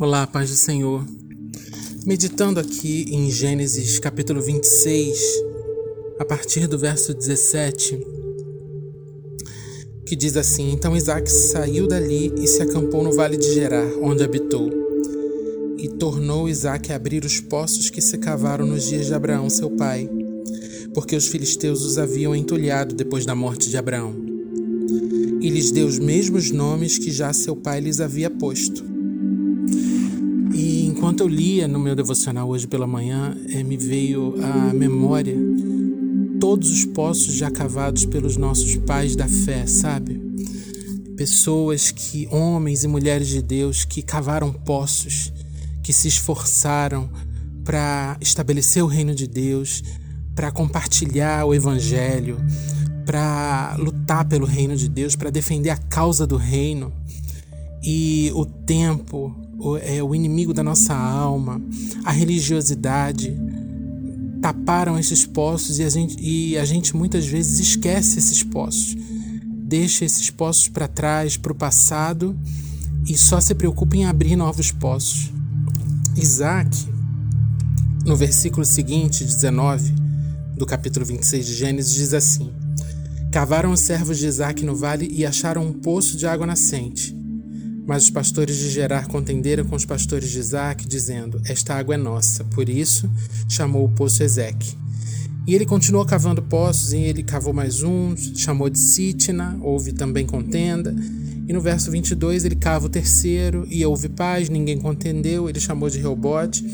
Olá, 0.00 0.26
paz 0.26 0.48
do 0.48 0.56
Senhor. 0.56 1.04
Meditando 2.06 2.58
aqui 2.58 3.04
em 3.10 3.30
Gênesis 3.30 3.98
capítulo 3.98 4.40
26, 4.40 5.18
a 6.18 6.24
partir 6.24 6.66
do 6.66 6.78
verso 6.78 7.12
17, 7.12 8.00
que 10.06 10.16
diz 10.16 10.38
assim: 10.38 10.72
Então 10.72 10.96
Isaac 10.96 11.30
saiu 11.30 11.86
dali 11.86 12.32
e 12.34 12.48
se 12.48 12.62
acampou 12.62 13.04
no 13.04 13.12
vale 13.12 13.36
de 13.36 13.52
Gerar, 13.52 13.86
onde 14.00 14.24
habitou. 14.24 14.70
E 15.76 15.86
tornou 15.86 16.48
Isaac 16.48 16.90
a 16.90 16.96
abrir 16.96 17.22
os 17.26 17.38
poços 17.38 17.90
que 17.90 18.00
se 18.00 18.16
cavaram 18.16 18.64
nos 18.64 18.88
dias 18.88 19.04
de 19.04 19.12
Abraão, 19.12 19.50
seu 19.50 19.68
pai, 19.68 20.08
porque 20.94 21.14
os 21.14 21.26
filisteus 21.26 21.84
os 21.84 21.98
haviam 21.98 22.34
entulhado 22.34 22.94
depois 22.94 23.26
da 23.26 23.34
morte 23.34 23.68
de 23.68 23.76
Abraão. 23.76 24.14
E 25.42 25.50
lhes 25.50 25.70
deu 25.70 25.86
os 25.86 25.98
mesmos 25.98 26.50
nomes 26.50 26.96
que 26.96 27.10
já 27.10 27.34
seu 27.34 27.54
pai 27.54 27.80
lhes 27.80 28.00
havia 28.00 28.30
posto 28.30 28.88
Enquanto 31.00 31.20
eu 31.20 31.28
lia 31.28 31.66
no 31.66 31.78
meu 31.78 31.96
devocional 31.96 32.46
hoje 32.46 32.66
pela 32.66 32.86
manhã, 32.86 33.34
é, 33.48 33.62
me 33.62 33.74
veio 33.74 34.34
à 34.44 34.74
memória 34.74 35.34
todos 36.38 36.70
os 36.70 36.84
poços 36.84 37.32
já 37.32 37.50
cavados 37.50 38.04
pelos 38.04 38.36
nossos 38.36 38.76
pais 38.76 39.16
da 39.16 39.26
fé, 39.26 39.66
sabe? 39.66 40.20
Pessoas 41.16 41.90
que, 41.90 42.28
homens 42.30 42.84
e 42.84 42.86
mulheres 42.86 43.28
de 43.28 43.40
Deus, 43.40 43.86
que 43.86 44.02
cavaram 44.02 44.52
poços, 44.52 45.32
que 45.82 45.90
se 45.90 46.06
esforçaram 46.06 47.08
para 47.64 48.18
estabelecer 48.20 48.84
o 48.84 48.86
reino 48.86 49.14
de 49.14 49.26
Deus, 49.26 49.82
para 50.34 50.52
compartilhar 50.52 51.46
o 51.46 51.54
evangelho, 51.54 52.36
para 53.06 53.74
lutar 53.78 54.26
pelo 54.26 54.44
reino 54.44 54.76
de 54.76 54.86
Deus, 54.86 55.16
para 55.16 55.30
defender 55.30 55.70
a 55.70 55.78
causa 55.78 56.26
do 56.26 56.36
reino. 56.36 56.92
E 57.82 58.30
o 58.34 58.44
tempo, 58.44 59.34
é, 59.82 60.02
o 60.02 60.14
inimigo 60.14 60.52
da 60.52 60.62
nossa 60.62 60.94
alma, 60.94 61.60
a 62.04 62.12
religiosidade, 62.12 63.36
taparam 64.40 64.98
esses 64.98 65.26
poços 65.26 65.78
e 65.78 65.84
a 65.84 65.88
gente, 65.88 66.16
e 66.20 66.56
a 66.56 66.64
gente 66.64 66.96
muitas 66.96 67.26
vezes 67.26 67.60
esquece 67.60 68.18
esses 68.18 68.42
poços, 68.42 68.96
deixa 69.64 70.04
esses 70.04 70.30
poços 70.30 70.68
para 70.68 70.88
trás, 70.88 71.36
para 71.36 71.52
o 71.52 71.54
passado 71.54 72.36
e 73.06 73.16
só 73.16 73.40
se 73.40 73.54
preocupa 73.54 73.96
em 73.96 74.04
abrir 74.04 74.36
novos 74.36 74.72
poços. 74.72 75.30
Isaac, 76.16 76.88
no 78.04 78.16
versículo 78.16 78.64
seguinte, 78.64 79.24
19, 79.24 79.94
do 80.56 80.66
capítulo 80.66 81.04
26 81.04 81.46
de 81.46 81.54
Gênesis, 81.54 81.94
diz 81.94 82.14
assim: 82.14 82.50
Cavaram 83.30 83.72
os 83.72 83.80
servos 83.80 84.18
de 84.18 84.26
Isaac 84.26 84.64
no 84.64 84.74
vale 84.74 85.08
e 85.10 85.24
acharam 85.24 85.66
um 85.66 85.72
poço 85.72 86.16
de 86.16 86.26
água 86.26 86.46
nascente. 86.46 87.19
Mas 87.90 88.04
os 88.04 88.10
pastores 88.10 88.56
de 88.56 88.70
Gerar 88.70 89.08
contenderam 89.08 89.64
com 89.64 89.74
os 89.74 89.84
pastores 89.84 90.30
de 90.30 90.38
Isaac, 90.38 90.86
dizendo: 90.86 91.42
Esta 91.44 91.74
água 91.74 91.96
é 91.96 91.98
nossa. 91.98 92.44
Por 92.44 92.68
isso 92.68 93.10
chamou 93.48 93.84
o 93.84 93.88
poço 93.88 94.22
Ezeque. 94.22 94.76
E 95.44 95.56
ele 95.56 95.66
continuou 95.66 96.06
cavando 96.06 96.40
poços, 96.40 96.92
e 96.92 96.98
ele 96.98 97.24
cavou 97.24 97.52
mais 97.52 97.82
um, 97.82 98.14
chamou 98.36 98.70
de 98.70 98.78
Sitna, 98.78 99.58
houve 99.60 99.92
também 99.92 100.24
contenda. 100.24 100.94
E 101.48 101.52
no 101.52 101.60
verso 101.60 101.90
22 101.90 102.44
ele 102.44 102.54
cava 102.54 102.86
o 102.86 102.88
terceiro, 102.88 103.66
e 103.68 103.84
houve 103.84 104.08
paz, 104.08 104.48
ninguém 104.48 104.78
contendeu, 104.78 105.48
ele 105.48 105.58
chamou 105.58 105.90
de 105.90 105.98
Reobote. 105.98 106.64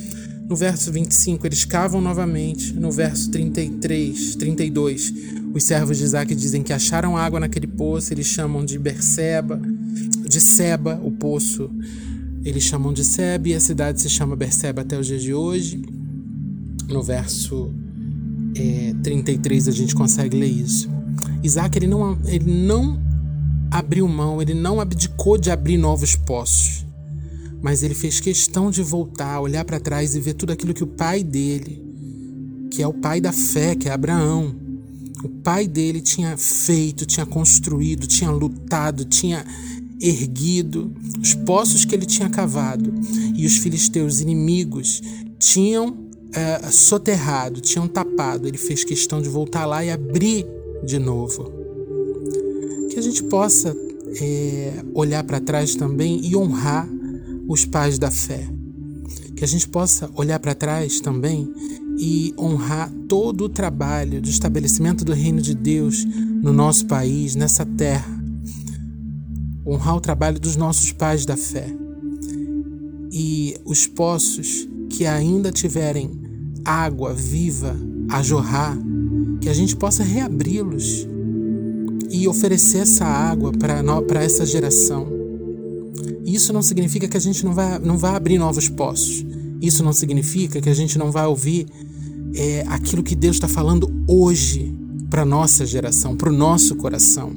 No 0.46 0.54
verso 0.54 0.92
25 0.92 1.46
eles 1.46 1.64
cavam 1.64 1.98
novamente. 1.98 2.74
No 2.74 2.92
verso 2.92 3.30
33, 3.30 4.36
32, 4.36 5.14
os 5.54 5.64
servos 5.64 5.96
de 5.96 6.04
Isaac 6.04 6.34
dizem 6.34 6.62
que 6.62 6.74
acharam 6.74 7.16
água 7.16 7.40
naquele 7.40 7.66
poço, 7.66 8.12
eles 8.12 8.26
chamam 8.26 8.66
de 8.66 8.78
Berseba 8.78 9.58
de 10.28 10.40
Seba, 10.40 11.00
o 11.02 11.10
poço. 11.10 11.70
Eles 12.44 12.64
chamam 12.64 12.92
de 12.92 13.04
Seba 13.04 13.48
e 13.48 13.54
a 13.54 13.60
cidade 13.60 14.00
se 14.00 14.08
chama 14.08 14.36
Berseba 14.36 14.82
até 14.82 14.98
os 14.98 15.06
dias 15.06 15.22
de 15.22 15.34
hoje. 15.34 15.82
No 16.88 17.02
verso 17.02 17.72
é, 18.56 18.94
33 19.02 19.68
a 19.68 19.72
gente 19.72 19.94
consegue 19.94 20.36
ler 20.36 20.50
isso. 20.50 20.88
Isaac 21.42 21.76
ele 21.76 21.86
não, 21.86 22.18
ele 22.26 22.50
não 22.50 23.00
abriu 23.70 24.06
mão, 24.08 24.40
ele 24.40 24.54
não 24.54 24.80
abdicou 24.80 25.36
de 25.36 25.50
abrir 25.50 25.76
novos 25.76 26.14
poços, 26.14 26.86
mas 27.62 27.82
ele 27.82 27.94
fez 27.94 28.20
questão 28.20 28.70
de 28.70 28.82
voltar, 28.82 29.40
olhar 29.40 29.64
para 29.64 29.80
trás 29.80 30.14
e 30.14 30.20
ver 30.20 30.34
tudo 30.34 30.52
aquilo 30.52 30.74
que 30.74 30.84
o 30.84 30.86
pai 30.86 31.22
dele, 31.22 31.82
que 32.70 32.82
é 32.82 32.86
o 32.86 32.92
pai 32.92 33.20
da 33.20 33.32
fé, 33.32 33.74
que 33.74 33.88
é 33.88 33.92
Abraão, 33.92 34.54
o 35.24 35.28
pai 35.28 35.66
dele 35.66 36.00
tinha 36.00 36.36
feito, 36.36 37.06
tinha 37.06 37.26
construído, 37.26 38.06
tinha 38.06 38.30
lutado, 38.30 39.04
tinha 39.04 39.44
erguido, 40.00 40.92
os 41.20 41.34
poços 41.34 41.84
que 41.84 41.94
ele 41.94 42.06
tinha 42.06 42.28
cavado 42.28 42.92
e 43.34 43.46
os 43.46 43.56
filisteus 43.58 44.20
inimigos 44.20 45.02
tinham 45.38 46.06
é, 46.32 46.70
soterrado, 46.70 47.60
tinham 47.60 47.88
tapado. 47.88 48.46
Ele 48.46 48.58
fez 48.58 48.84
questão 48.84 49.22
de 49.22 49.28
voltar 49.28 49.66
lá 49.66 49.84
e 49.84 49.90
abrir 49.90 50.46
de 50.84 50.98
novo. 50.98 51.50
Que 52.90 52.98
a 52.98 53.02
gente 53.02 53.22
possa 53.24 53.76
é, 54.20 54.84
olhar 54.94 55.24
para 55.24 55.40
trás 55.40 55.74
também 55.74 56.20
e 56.22 56.36
honrar 56.36 56.88
os 57.48 57.64
pais 57.64 57.98
da 57.98 58.10
fé. 58.10 58.46
Que 59.34 59.44
a 59.44 59.48
gente 59.48 59.68
possa 59.68 60.10
olhar 60.14 60.38
para 60.38 60.54
trás 60.54 61.00
também 61.00 61.50
e 61.98 62.34
honrar 62.38 62.90
todo 63.08 63.44
o 63.44 63.48
trabalho 63.48 64.20
do 64.20 64.28
estabelecimento 64.28 65.04
do 65.04 65.12
reino 65.12 65.40
de 65.40 65.54
Deus 65.54 66.04
no 66.04 66.52
nosso 66.52 66.86
país, 66.86 67.34
nessa 67.34 67.64
terra 67.64 68.15
honrar 69.66 69.96
o 69.96 70.00
trabalho 70.00 70.38
dos 70.38 70.56
nossos 70.56 70.92
pais 70.92 71.26
da 71.26 71.36
fé. 71.36 71.66
E 73.12 73.56
os 73.64 73.86
poços 73.86 74.68
que 74.90 75.04
ainda 75.04 75.50
tiverem 75.50 76.10
água 76.64 77.12
viva 77.12 77.76
a 78.08 78.22
jorrar, 78.22 78.78
que 79.40 79.48
a 79.48 79.54
gente 79.54 79.74
possa 79.74 80.02
reabri-los 80.02 81.06
e 82.10 82.28
oferecer 82.28 82.78
essa 82.78 83.04
água 83.04 83.52
para 83.52 84.22
essa 84.22 84.46
geração. 84.46 85.06
Isso 86.24 86.52
não 86.52 86.62
significa 86.62 87.08
que 87.08 87.16
a 87.16 87.20
gente 87.20 87.44
não 87.44 87.54
vai, 87.54 87.78
não 87.78 87.98
vai 87.98 88.14
abrir 88.14 88.38
novos 88.38 88.68
poços. 88.68 89.24
Isso 89.60 89.82
não 89.82 89.92
significa 89.92 90.60
que 90.60 90.68
a 90.68 90.74
gente 90.74 90.98
não 90.98 91.10
vai 91.10 91.26
ouvir 91.26 91.66
é, 92.34 92.64
aquilo 92.68 93.02
que 93.02 93.14
Deus 93.14 93.36
está 93.36 93.48
falando 93.48 93.90
hoje 94.06 94.74
para 95.10 95.24
nossa 95.24 95.64
geração, 95.64 96.16
para 96.16 96.28
o 96.28 96.32
nosso 96.32 96.76
coração, 96.76 97.32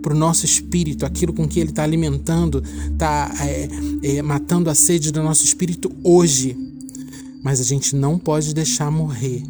para 0.00 0.14
o 0.14 0.16
nosso 0.16 0.44
espírito, 0.44 1.06
aquilo 1.06 1.32
com 1.32 1.48
que 1.48 1.60
Ele 1.60 1.70
está 1.70 1.82
alimentando, 1.82 2.62
está 2.92 3.30
é, 3.40 3.68
é, 4.02 4.22
matando 4.22 4.68
a 4.68 4.74
sede 4.74 5.12
do 5.12 5.22
nosso 5.22 5.44
espírito 5.44 5.90
hoje. 6.02 6.56
Mas 7.42 7.60
a 7.60 7.64
gente 7.64 7.96
não 7.96 8.18
pode 8.18 8.54
deixar 8.54 8.90
morrer, 8.90 9.42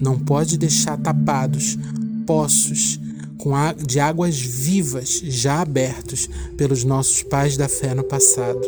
não 0.00 0.18
pode 0.18 0.58
deixar 0.58 0.96
tapados 0.96 1.78
poços 2.26 3.00
com 3.38 3.52
de 3.86 4.00
águas 4.00 4.38
vivas 4.38 5.22
já 5.24 5.60
abertos 5.60 6.28
pelos 6.56 6.82
nossos 6.84 7.22
pais 7.22 7.56
da 7.56 7.68
fé 7.68 7.94
no 7.94 8.02
passado. 8.02 8.60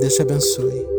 Deus 0.00 0.14
te 0.14 0.22
abençoe. 0.22 0.93